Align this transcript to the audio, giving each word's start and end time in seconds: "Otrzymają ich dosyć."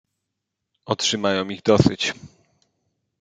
"Otrzymają 0.85 1.49
ich 1.51 1.61
dosyć." 1.63 2.13